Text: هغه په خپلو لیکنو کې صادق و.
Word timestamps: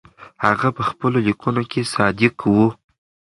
هغه 0.45 0.67
په 0.77 0.83
خپلو 0.89 1.17
لیکنو 1.27 1.63
کې 1.71 1.81
صادق 1.93 2.35
و. 2.53 2.55